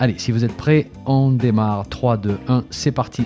[0.00, 1.88] Allez, si vous êtes prêts, on démarre.
[1.88, 3.24] 3, 2, 1, c'est parti.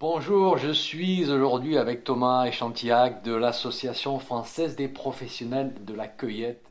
[0.00, 6.64] Bonjour, je suis aujourd'hui avec Thomas Échantillac de l'Association française des professionnels de la cueillette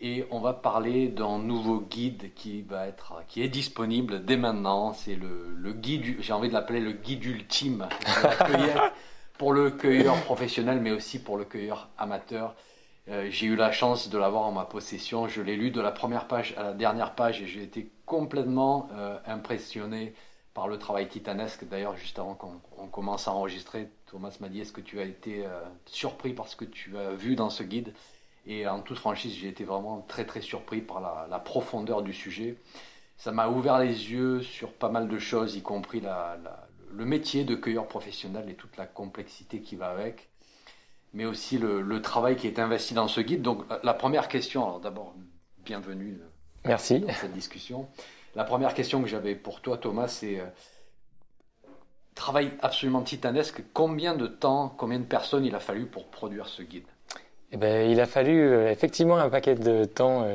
[0.00, 4.94] et on va parler d'un nouveau guide qui va être qui est disponible dès maintenant.
[4.94, 8.92] C'est le, le guide, j'ai envie de l'appeler le guide ultime de la cueillette
[9.36, 12.54] pour le cueilleur professionnel mais aussi pour le cueilleur amateur.
[13.10, 15.28] Euh, j'ai eu la chance de l'avoir en ma possession.
[15.28, 18.88] Je l'ai lu de la première page à la dernière page et j'ai été complètement
[18.92, 20.14] euh, impressionné
[20.52, 21.66] par le travail titanesque.
[21.66, 25.46] D'ailleurs, juste avant qu'on commence à enregistrer, Thomas m'a dit est-ce que tu as été
[25.46, 27.94] euh, surpris par ce que tu as vu dans ce guide?
[28.46, 32.56] Et en toute franchise, j'ai été vraiment très très surpris par la, profondeur du sujet.
[33.16, 36.02] Ça m'a ouvert les yeux sur pas mal de choses, y compris
[36.90, 40.28] le métier de cueilleur professionnel et toute la complexité qui va avec
[41.12, 43.42] mais aussi le, travail qui est investi dans ce guide.
[43.42, 45.14] Donc la première question, alors d'abord,
[45.64, 46.28] bienvenue euh,
[46.64, 47.00] Merci.
[47.00, 47.88] dans cette discussion.
[48.34, 50.44] La première question que j'avais pour toi, Thomas, c'est euh,
[52.14, 53.62] travail absolument titanesque.
[53.72, 56.86] Combien de temps, combien de personnes il a fallu pour produire ce guide?
[57.50, 60.26] Eh ben, Il a fallu euh, effectivement un paquet de temps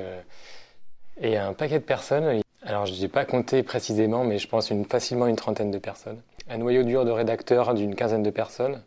[1.21, 2.41] et un paquet de personnes.
[2.63, 6.21] Alors je n'ai pas compté précisément, mais je pense une, facilement une trentaine de personnes.
[6.49, 8.81] Un noyau dur de rédacteurs d'une quinzaine de personnes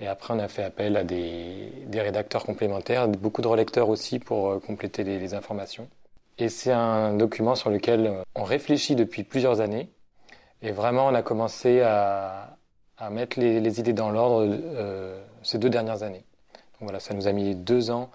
[0.00, 4.18] et après, on a fait appel à des, des rédacteurs complémentaires, beaucoup de relecteurs aussi
[4.18, 5.88] pour euh, compléter les, les informations.
[6.38, 9.88] Et c'est un document sur lequel euh, on réfléchit depuis plusieurs années.
[10.62, 12.56] Et vraiment, on a commencé à,
[12.96, 16.24] à mettre les, les, idées dans l'ordre euh, ces deux dernières années.
[16.54, 18.10] Donc voilà, ça nous a mis deux ans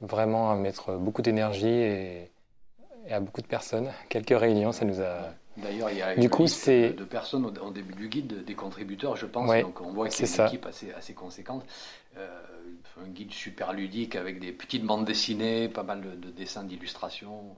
[0.00, 2.30] vraiment à mettre beaucoup d'énergie et,
[3.08, 3.90] et, à beaucoup de personnes.
[4.08, 7.46] Quelques réunions, ça nous a D'ailleurs, il y a une du coup, liste de personnes
[7.46, 9.50] au, début du guide, des contributeurs, je pense.
[9.62, 11.64] Donc, on voit que c'est une équipe assez, assez conséquente.
[12.18, 12.28] Euh,
[13.02, 17.56] un guide super ludique avec des petites bandes dessinées, pas mal de, dessins d'illustration.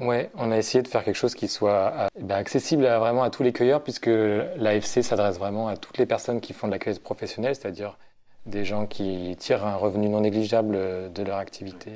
[0.00, 2.98] Euh, ouais, on a essayé de faire quelque chose qui soit euh, ben, accessible à,
[2.98, 6.66] vraiment à tous les cueilleurs, puisque l'AFC s'adresse vraiment à toutes les personnes qui font
[6.66, 7.96] de la cueillette professionnelle, c'est-à-dire
[8.44, 11.90] des gens qui tirent un revenu non négligeable de leur activité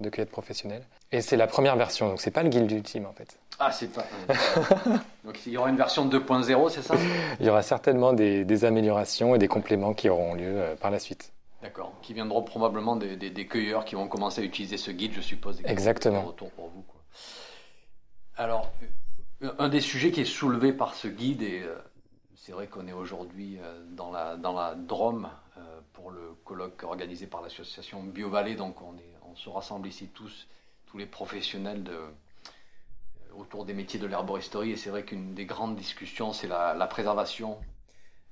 [0.00, 0.84] de cueillette professionnelle.
[1.12, 3.38] Et c'est la première version, donc c'est pas le guide ultime en fait.
[3.58, 4.06] Ah, c'est pas.
[5.24, 6.94] donc il y aura une version 2.0, c'est ça?
[7.38, 10.98] Il y aura certainement des, améliorations et des compléments qui auront lieu euh, par la
[10.98, 11.32] suite.
[11.60, 15.20] D'accord, qui viendront probablement des, des, cueilleurs qui vont commencer à utiliser ce guide, je
[15.20, 15.60] suppose.
[15.64, 16.22] Exactement.
[16.22, 16.82] Retour pour vous.
[16.82, 17.00] Quoi.
[18.36, 18.72] Alors,
[19.58, 21.76] un des sujets qui est soulevé par ce guide, et euh,
[22.34, 25.28] c'est vrai qu'on est aujourd'hui euh, dans la, dans la Drôme
[25.92, 30.48] pour le colloque organisé par l'association BioVallée, donc on, est, on se rassemble ici tous
[30.92, 32.10] tous les professionnels euh,
[33.34, 34.72] autour des métiers de l'herboristerie.
[34.72, 37.58] Et c'est vrai qu'une des grandes discussions, c'est la, préservation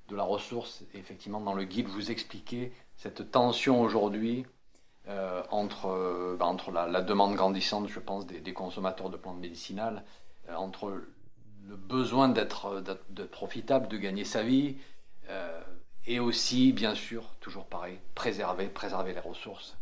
[0.09, 0.83] de la ressource.
[0.93, 4.45] Effectivement, dans le guide, vous expliquez cette tension aujourd'hui
[5.07, 10.03] euh, entre, euh, bah, entre la, demande grandissante, je pense, des, consommateurs de plantes médicinales,
[10.55, 11.01] entre
[11.67, 12.83] le besoin d'être
[13.31, 14.75] profitable, de gagner sa vie,
[16.05, 19.77] et aussi, bien sûr, toujours pareil, préserver, préserver les ressources.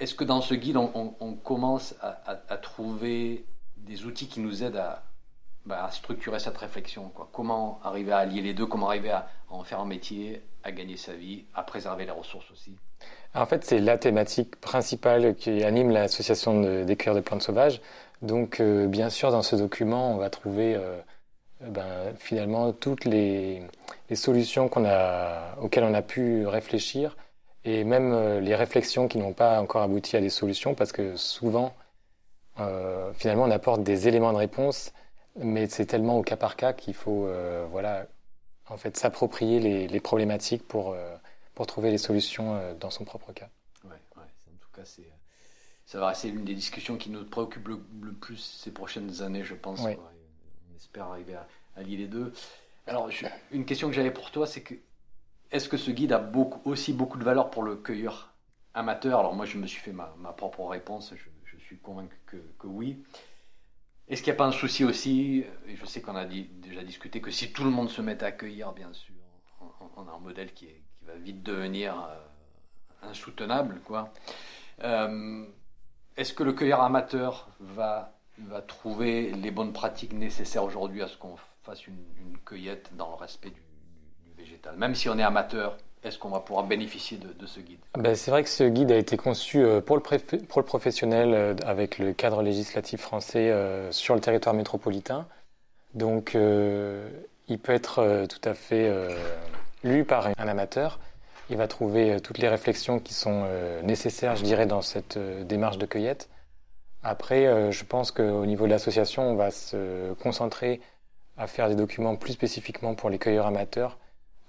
[0.00, 3.44] Est-ce que dans ce guide, on, commence à, trouver
[3.76, 4.82] des outils qui nous aident
[5.66, 7.12] bah, à, structurer cette réflexion.
[7.32, 8.66] Comment arriver à allier les deux?
[8.66, 12.50] Comment arriver à, en faire un métier, à gagner sa vie, à préserver les ressources
[12.50, 12.76] aussi?
[13.34, 17.80] En fait, c'est la thématique principale qui anime l'association des cueilleurs de plantes sauvages.
[18.22, 20.98] Donc, euh, bien sûr, dans ce document, on va trouver euh,
[21.60, 23.62] ben, finalement toutes les,
[24.14, 27.16] solutions auxquelles on a pu réfléchir
[27.64, 31.16] et même euh, les réflexions qui n'ont pas encore abouti à des solutions, parce que
[31.16, 31.74] souvent,
[32.58, 34.92] euh, finalement, on apporte des éléments de réponse,
[35.36, 38.06] mais c'est tellement au cas par cas qu'il faut, euh, voilà,
[38.68, 40.94] en fait, s'approprier les, les, problématiques pour
[41.54, 43.48] pour trouver les solutions dans son propre cas.
[43.84, 45.10] Ouais, ouais en tout cas, c'est
[45.86, 47.78] ça va rester l'une des discussions qui nous préoccupe le,
[48.12, 49.80] plus ces prochaines années, je pense.
[49.80, 51.46] On espère arriver à,
[51.76, 52.32] à lier les deux.
[52.86, 53.08] Alors,
[53.52, 54.74] une question que j'avais pour toi, c'est que
[55.50, 56.30] est-ce que ce guide a
[56.64, 58.34] aussi beaucoup de valeur pour le cueilleur
[58.74, 59.20] amateur?
[59.20, 63.02] Alors moi, je me suis fait ma, propre réponse, je, suis convaincu que, oui.
[64.08, 67.20] Est-ce qu'il n'y a pas un souci aussi, et je sais qu'on a déjà discuté,
[67.20, 69.14] que si tout le monde se met à cueillir, bien sûr,
[69.96, 70.68] on, a un modèle qui,
[71.02, 73.80] va vite devenir euh, insoutenable.
[73.84, 74.12] quoi.
[74.82, 75.44] Euh,
[76.16, 78.14] est-ce que le cueilleur amateur va
[78.66, 83.50] trouver les bonnes pratiques nécessaires aujourd'hui à ce qu'on fasse une, cueillette dans le respect
[83.50, 83.62] du,
[84.76, 87.78] Même si on est amateur, est-ce qu'on va pouvoir bénéficier de, ce guide?
[87.98, 90.02] Ben, C'est vrai que ce guide a été conçu euh, pour le,
[90.46, 95.26] pour le professionnel euh, avec le cadre législatif français euh, sur le territoire métropolitain.
[95.94, 98.92] Donc il peut être tout à fait
[99.82, 101.00] lu par un amateur.
[101.48, 103.48] Il va trouver toutes les réflexions qui sont
[103.82, 106.28] nécessaires, je dirais, dans cette démarche de cueillette.
[107.02, 110.82] Après, je pense qu'au niveau de l'association, on va se concentrer
[111.38, 113.98] à faire des documents plus spécifiquement pour les cueilleurs amateurs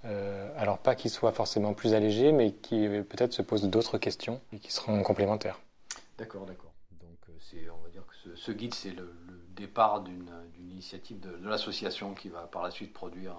[0.04, 4.40] euh, alors pas qu'ils soient forcément plus allégés, mais qui peut-être se posent d'autres questions
[4.52, 5.60] et qui seront complémentaires.
[6.18, 6.72] D'accord, d'accord.
[7.00, 9.14] Donc euh, on va dire que ce, guide, c'est le,
[9.56, 13.36] départ d'une initiative de, l'association qui va par la suite produire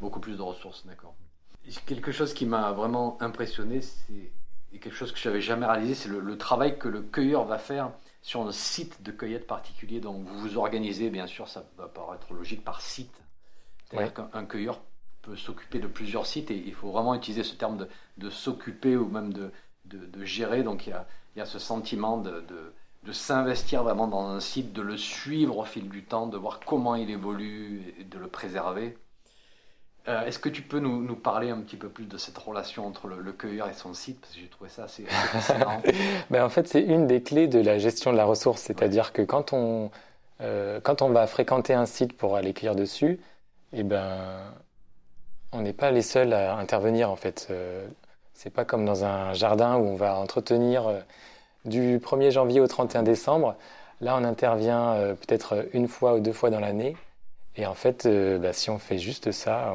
[0.00, 1.14] beaucoup plus de ressources, d'accord.
[1.86, 4.30] Quelque chose qui m'a vraiment impressionné, c'est
[4.78, 7.90] quelque chose que je n'avais jamais réalisé, c'est le, travail que le cueilleur va faire
[8.22, 9.98] sur un site de cueillette particulier.
[9.98, 13.20] Donc vous vous organisez, bien sûr, ça va paraître logique, par site.
[13.90, 14.80] C'est-à-dire qu'un cueilleur
[15.34, 17.86] s'occuper de plusieurs sites et il faut vraiment utiliser ce terme
[18.18, 19.50] de, s'occuper ou même de,
[20.24, 20.62] gérer.
[20.62, 20.94] Donc il
[21.36, 22.44] y a, ce sentiment de,
[23.12, 26.94] s'investir vraiment dans un site, de le suivre au fil du temps, de voir comment
[26.94, 28.96] il évolue et de le préserver.
[30.08, 33.08] Euh, est-ce que tu peux nous, parler un petit peu plus de cette relation entre
[33.08, 34.20] le, cueilleur et son site?
[34.20, 35.82] Parce que j'ai trouvé ça assez, fascinant.
[36.30, 38.62] ben en fait, c'est une des clés de la gestion de la ressource.
[38.62, 39.90] C'est-à-dire que quand on,
[40.40, 43.18] euh, quand on va fréquenter un site pour aller cueillir dessus,
[43.72, 44.30] eh ben,
[45.56, 47.48] on n'est pas les seuls à intervenir en fait.
[47.50, 47.86] Euh,
[48.34, 51.00] c'est pas comme dans un jardin où on va entretenir euh,
[51.64, 53.56] du 1er janvier au 31 décembre.
[54.00, 56.96] Là, on intervient euh, peut-être une fois ou deux fois dans l'année.
[57.58, 59.74] Et en fait, bah, si on fait juste ça,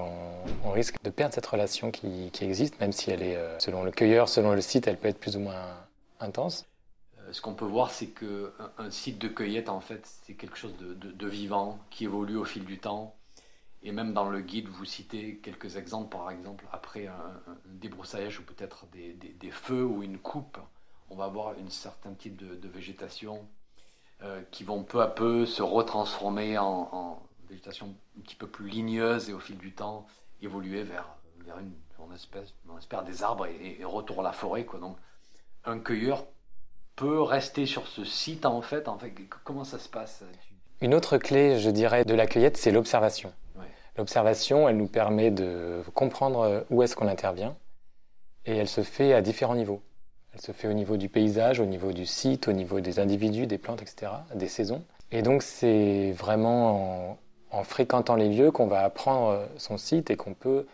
[0.63, 4.29] on, risque de perdre cette relation qui, existe, même si elle est, selon le cueilleur,
[4.29, 5.65] selon le site, elle peut être plus ou moins
[6.19, 6.67] intense.
[7.31, 10.75] Ce qu'on peut voir, c'est qu'un un site de cueillette, en fait, c'est quelque chose
[10.77, 13.15] de, vivant, qui évolue au fil du temps.
[13.83, 18.43] Et même dans le guide, vous citez quelques exemples, par exemple, après un, débroussaillage ou
[18.43, 20.59] peut-être des, feux ou une coupe,
[21.09, 23.47] on va avoir un certain type de, végétation
[24.21, 29.29] euh, qui vont peu à peu se retransformer en, végétation un petit peu plus ligneuse
[29.29, 30.05] et au fil du temps
[30.41, 34.31] évoluer vers, vers une, on, espèce, on espère des arbres et, et, retour à la
[34.31, 34.65] forêt.
[34.79, 34.95] Donc
[35.65, 36.25] un cueilleur
[36.95, 38.45] peut rester sur ce site.
[38.45, 38.87] En fait
[39.43, 40.23] comment ça se passe
[40.81, 43.33] Une autre clé, je dirais, de la cueillette, c'est l'observation.
[43.97, 47.55] L'observation, elle nous permet de comprendre où est-ce qu'on intervient
[48.45, 49.81] et elle se fait à différents niveaux.
[50.33, 53.47] Elle se fait au niveau du paysage, au niveau du site, au niveau des individus,
[53.47, 54.83] des plantes, etc., des saisons.
[55.11, 57.17] Et donc c'est vraiment
[57.51, 60.65] en, fréquentant les lieux qu'on va apprendre son site et qu'on peut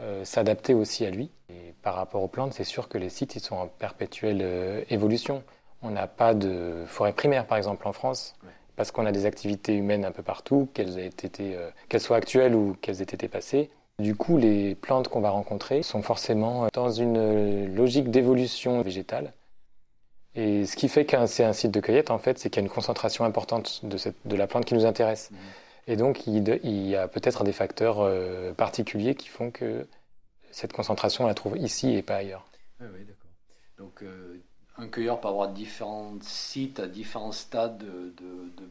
[0.00, 1.30] euh, s'adapter aussi à lui.
[1.48, 4.84] Et par rapport aux plantes, c'est sûr que les sites ils sont en perpétuelle euh,
[4.90, 5.42] évolution.
[5.82, 8.36] On n'a pas de forêt primaire, par exemple, en France
[8.76, 12.54] parce qu'on a des activités humaines un peu partout, qu'elles été, euh, qu'elles soient actuelles
[12.54, 13.70] ou qu'elles aient été passées.
[13.98, 18.80] Du coup, les plantes qu'on va rencontrer sont forcément euh, dans une euh, logique d'évolution
[18.82, 19.32] végétale.
[20.34, 22.64] Et ce qui fait que c'est un site de cueillette, en fait, c'est qu'il y
[22.64, 25.30] a une concentration importante de, cette, de la plante qui nous intéresse.
[25.30, 25.36] Mmh.
[25.88, 28.08] Et donc, il, y a peut-être des facteurs
[28.54, 29.88] particuliers qui font que
[30.52, 32.46] cette concentration, on la trouve ici et pas ailleurs.
[32.80, 33.30] Oui, oui d'accord.
[33.76, 34.04] Donc,
[34.80, 38.14] un cueilleur peut avoir différents sites à différents stades de,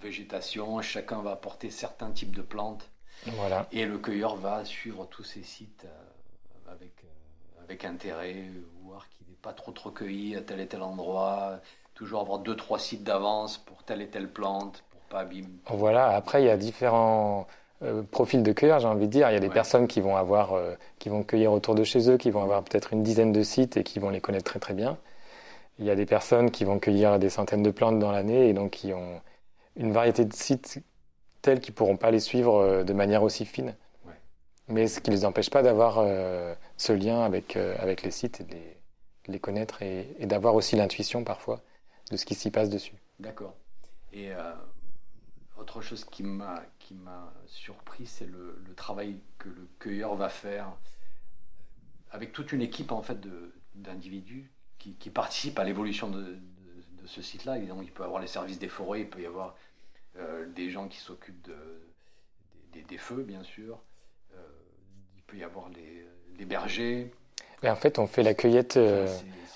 [0.02, 0.82] végétation.
[0.82, 2.90] Chacun va apporter certains types de plantes.
[3.26, 3.68] Voilà.
[3.74, 8.46] Et le cueilleur va suivre tous ces sites euh, avec, euh, avec intérêt,
[8.86, 11.60] voir qu'il n'est pas trop trop cueilli à tel et tel endroit.
[11.96, 15.50] Toujours avoir deux, trois sites d'avance pour telle et telle plante, pour pas abîmer.
[15.68, 17.46] Voilà, après il y a différents
[17.82, 19.30] euh, profils de cueilleurs, j'ai envie de dire.
[19.30, 20.58] Il y a des personnes qui vont avoir,
[20.98, 23.76] qui vont cueillir autour de chez eux, qui vont avoir peut-être une dizaine de sites
[23.76, 24.98] et qui vont les connaître très très bien.
[25.80, 28.54] Il y a des personnes qui vont cueillir des centaines de plantes dans l'année et
[28.54, 29.22] donc qui ont
[29.78, 30.84] une variété de sites
[31.42, 33.76] tels qu'ils ne pourront pas les suivre euh, de manière aussi fine.
[34.68, 38.12] Mais ce qui ne les empêche pas d'avoir euh, ce lien avec, euh, avec les
[38.12, 38.56] sites et de
[39.28, 41.62] les, connaître et, d'avoir aussi l'intuition parfois
[42.12, 42.94] de ce qui s'y passe dessus.
[43.20, 43.56] D'accord.
[44.14, 44.32] Et
[45.58, 46.64] autre chose qui m'a
[47.48, 50.72] surpris, c'est le, le, travail que le cueilleur va faire
[52.12, 53.20] avec toute une équipe en fait
[53.76, 56.38] d'individus qui, participent à l'évolution de,
[57.06, 57.58] ce site-là.
[57.58, 59.56] Il peut y avoir les services des forêts, il peut y avoir
[60.18, 63.80] euh, des gens qui s'occupent de, des, feux, bien sûr.
[64.34, 64.38] Euh,
[65.16, 67.12] il peut y avoir les, bergers.
[67.64, 68.78] en fait, on fait la cueillette.
[68.78, 69.08] Euh,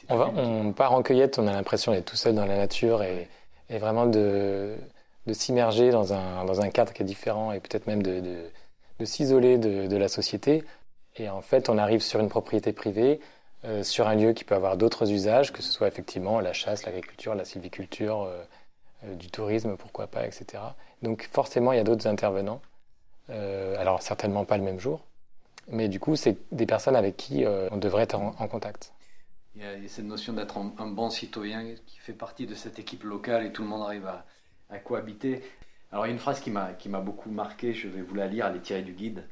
[0.09, 3.03] on, va, on part en cueillette, on a l'impression d'être tout seul dans la nature
[3.03, 3.29] et,
[3.69, 4.75] vraiment de,
[5.25, 8.19] de s'immerger dans un, dans un cadre qui est différent et peut-être même de,
[8.99, 10.63] de s'isoler de, la société.
[11.15, 13.19] Et en fait, on arrive sur une propriété privée
[13.83, 17.35] sur un lieu qui peut avoir d'autres usages, que ce soit effectivement la chasse, l'agriculture,
[17.35, 20.61] la sylviculture, euh, du tourisme, pourquoi pas, etc.
[21.01, 22.61] Donc forcément, il y a d'autres intervenants.
[23.29, 25.01] alors certainement pas le même jour,
[25.67, 28.93] mais du coup, c'est des personnes avec qui on devrait être en, contact.
[29.55, 33.03] Il y, a, cette notion d'être un, bon citoyen qui fait partie de cette équipe
[33.03, 34.25] locale et tout le monde arrive à,
[34.69, 35.43] à cohabiter.
[35.91, 38.47] Alors il y a une phrase qui m'a beaucoup marqué, je vais vous la lire,
[38.47, 39.23] elle est tirée du guide.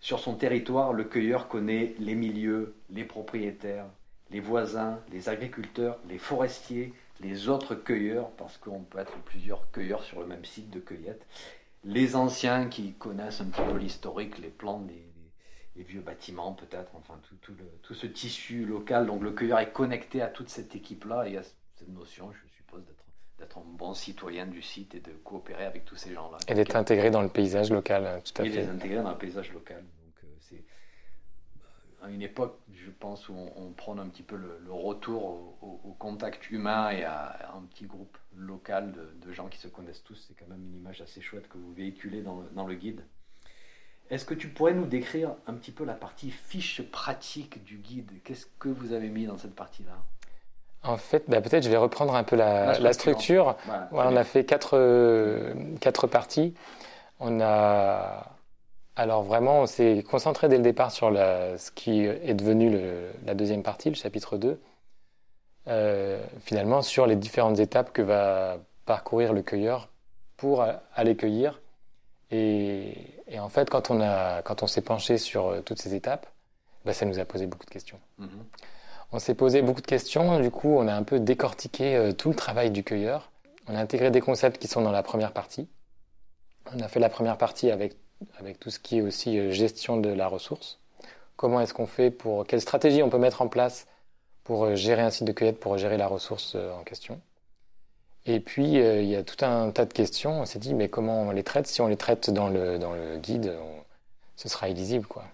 [0.00, 3.86] Sur son territoire, le cueilleur connaît les milieux, les propriétaires,
[4.30, 10.04] les voisins, les agriculteurs, les forestiers, les autres cueilleurs, parce qu'on peut être plusieurs cueilleurs
[10.04, 11.26] sur le même site de cueillette,
[11.84, 15.02] les anciens qui connaissent un petit peu l'historique, les plans des,
[15.82, 19.06] vieux bâtiments peut-être, enfin tout, ce tissu local.
[19.06, 22.82] Donc le cueilleur est connecté à toute cette équipe-là et a cette notion, je suppose,
[23.38, 26.38] d'être un bon citoyen du site et de coopérer avec tous ces gens-là.
[26.48, 28.54] Et d'être intégré dans le paysage local, hein, tout à et fait.
[28.54, 29.82] Et d'être intégré dans le paysage local.
[29.82, 30.64] Donc euh, c'est
[32.02, 36.50] à une époque, je pense, où on, prend un petit peu le, retour au, contact
[36.50, 40.24] humain et à, un petit groupe local de, gens qui se connaissent tous.
[40.26, 43.02] C'est quand même une image assez chouette que vous véhiculez dans dans le guide.
[44.08, 48.12] Est-ce que tu pourrais nous décrire un petit peu la partie fiche pratique du guide?
[48.22, 50.00] Qu'est-ce que vous avez mis dans cette partie-là?
[50.86, 53.56] En fait, bah, peut-être je vais reprendre un peu la, structure.
[53.92, 56.54] on a fait quatre, euh, quatre parties.
[57.20, 58.36] On a
[58.96, 62.78] alors vraiment, on s'est concentré dès le départ sur la, ce qui est devenu
[63.26, 64.58] la deuxième partie, le chapitre 2.
[65.68, 69.88] Euh, finalement, sur les différentes étapes que va parcourir le cueilleur
[70.36, 70.64] pour
[70.94, 71.60] aller cueillir.
[72.30, 72.94] Et,
[73.38, 76.26] en fait, quand on, a, quand on s'est penché sur euh, toutes ces étapes,
[76.84, 77.98] bah, ça nous a posé beaucoup de questions.
[78.20, 78.26] Mm-hmm.
[79.12, 82.28] On s'est posé beaucoup de questions, du coup on a un peu décortiqué euh, tout
[82.28, 83.30] le travail du cueilleur.
[83.68, 85.68] On a intégré des concepts qui sont dans la première partie.
[86.74, 87.96] On a fait la première partie avec,
[88.38, 90.80] avec tout ce qui est aussi euh, gestion de la ressource.
[91.36, 92.46] Comment est-ce qu'on fait pour...
[92.46, 93.86] Quelle stratégie on peut mettre en place
[94.42, 97.20] pour euh, gérer un site de cueillette, pour gérer la ressource en question.
[98.24, 100.40] Et puis, il y a tout un tas de questions.
[100.40, 101.68] On s'est dit, mais comment on les traite?
[101.68, 103.54] Si on les traite dans le, dans le guide,
[104.34, 105.06] ce sera illisible.
[105.06, 105.24] Quoi.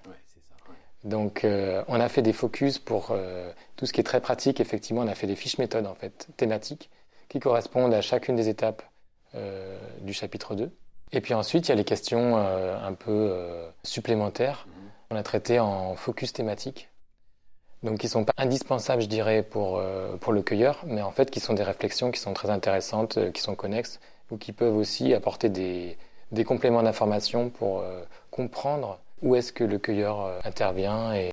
[1.04, 4.60] Donc, euh, on a fait des focus pour euh, tout ce qui est très pratique.
[4.60, 6.90] Effectivement, on a fait des fiches méthodes, en fait, thématiques,
[7.28, 8.82] qui correspondent à chacune des étapes
[9.34, 10.70] euh, du chapitre 2.
[11.12, 13.36] Et puis ensuite, il y a les questions un peu
[13.82, 14.66] supplémentaires.
[15.10, 16.88] On a traité en focus thématique.
[17.82, 19.82] Donc, qui sont pas indispensables, je dirais, pour,
[20.22, 23.42] pour le cueilleur, mais en fait, qui sont des réflexions qui sont très intéressantes, qui
[23.42, 25.98] sont connexes, ou qui peuvent aussi apporter des,
[26.30, 27.84] des compléments d'information pour
[28.30, 31.32] comprendre où est-ce que le cueilleur euh, intervient et...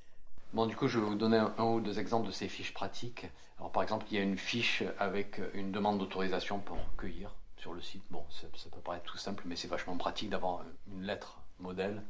[0.54, 3.28] Bon, du coup, je vais vous donner un, ou deux exemples de ces fiches pratiques.
[3.60, 7.74] Alors, par exemple, il y a une fiche avec une demande d'autorisation pour cueillir sur
[7.74, 8.04] le site.
[8.10, 12.02] Bon, ça, peut paraître tout simple, mais c'est vachement pratique d'avoir une lettre modèle.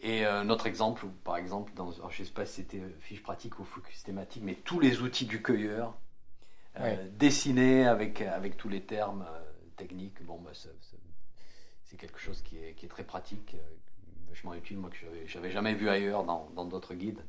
[0.00, 3.22] Et un euh, autre exemple, par exemple, dans, je ne sais pas si c'était fiche
[3.22, 5.94] pratique ou focus thématique, mais tous les outils du cueilleur,
[6.80, 9.26] euh, dessinés avec, avec tous les termes
[9.76, 13.56] techniques, bon, bah, c'est quelque chose qui est, qui est très pratique,
[14.38, 17.22] vachement utile, moi, que je n'avais jamais vu ailleurs dans d'autres guides.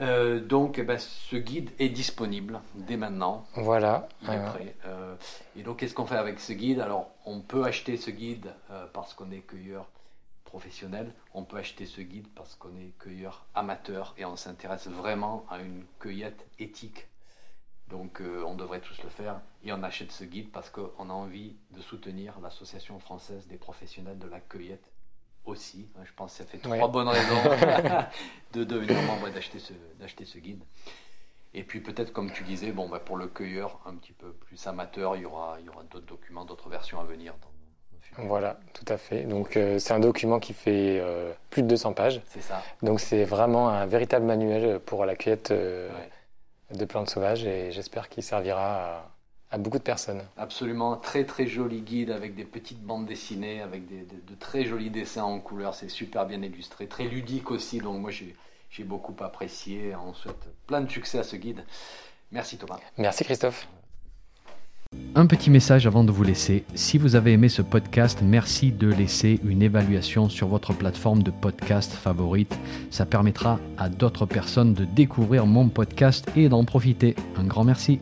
[0.00, 3.46] Euh, donc, eh ben, ce guide est disponible dès maintenant.
[3.54, 4.08] Voilà.
[4.22, 4.76] Il est prêt.
[4.86, 5.14] Euh,
[5.56, 6.80] et donc, qu'est-ce qu'on fait avec ce guide?
[6.80, 9.90] Alors, on peut acheter ce guide euh, parce qu'on est cueilleur
[10.44, 11.12] professionnel.
[11.34, 15.58] On peut acheter ce guide parce qu'on est cueilleur amateur et on s'intéresse vraiment à
[15.60, 17.06] une cueillette éthique.
[17.88, 19.40] Donc, on devrait tous le faire.
[19.64, 24.18] Et on achète ce guide parce qu'on a envie de soutenir l'Association française des professionnels
[24.18, 24.89] de la cueillette
[25.50, 25.86] aussi.
[26.04, 27.42] Je pense que ça fait trois bonnes raisons
[28.52, 30.62] de devenir membre et d'acheter ce, d'acheter ce guide.
[31.52, 34.66] Et puis peut-être, comme tu disais, bon, bah, pour le cueilleur un petit peu plus
[34.66, 37.34] amateur, il y aura, il y aura d'autres documents, d'autres versions à venir.
[38.18, 39.24] voilà, tout à fait.
[39.24, 42.22] Donc euh, c'est un document qui fait euh, plus de 200 pages.
[42.26, 42.62] C'est ça.
[42.82, 45.90] Donc c'est vraiment un véritable manuel pour la cueillette euh,
[46.72, 49.09] de plantes sauvages et j'espère qu'il servira à
[49.50, 50.22] à beaucoup de personnes.
[50.36, 54.90] Absolument, très très joli guide avec des petites bandes dessinées, avec des, de, très jolis
[54.90, 59.94] dessins en couleur, c'est super bien illustré, très ludique aussi, donc moi j'ai beaucoup apprécié,
[59.96, 61.64] on souhaite plein de succès à ce guide.
[62.32, 62.78] Merci Thomas.
[62.96, 63.66] Merci Christophe.
[65.14, 66.64] Un petit message avant de vous laisser.
[66.74, 71.30] Si vous avez aimé ce podcast, merci de laisser une évaluation sur votre plateforme de
[71.30, 72.58] podcast favorite.
[72.90, 77.14] Ça permettra à d'autres personnes de découvrir mon podcast et d'en profiter.
[77.36, 78.00] Un grand merci.